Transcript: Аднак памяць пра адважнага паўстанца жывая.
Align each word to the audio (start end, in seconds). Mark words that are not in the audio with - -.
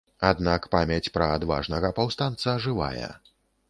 Аднак 0.29 0.65
памяць 0.75 1.11
пра 1.19 1.29
адважнага 1.35 1.95
паўстанца 2.01 2.61
жывая. 2.69 3.17